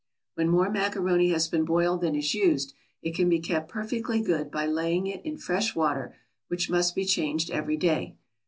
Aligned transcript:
When 0.33 0.49
more 0.49 0.71
macaroni 0.71 1.29
has 1.29 1.47
been 1.47 1.63
boiled 1.63 2.01
than 2.01 2.15
is 2.15 2.33
used, 2.33 2.73
it 3.03 3.13
can 3.13 3.29
be 3.29 3.39
kept 3.39 3.69
perfectly 3.69 4.19
good 4.19 4.49
by 4.49 4.65
laying 4.65 5.05
it 5.05 5.23
in 5.23 5.37
fresh 5.37 5.75
water, 5.75 6.15
which 6.47 6.71
must 6.71 6.95
be 6.95 7.05
changed 7.05 7.51
every 7.51 7.77
day. 7.77 8.15